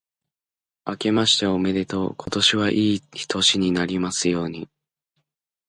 [0.83, 2.15] あけましておめでとう。
[2.15, 4.67] 今年はいい年になりますように。